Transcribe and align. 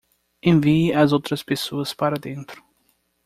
Envie 0.41 0.91
as 0.91 1.13
outras 1.13 1.43
pessoas 1.43 1.93
para 1.93 2.17
dentro. 2.17 2.63